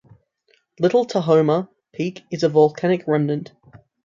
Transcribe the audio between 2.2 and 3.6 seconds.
is a volcanic remnant.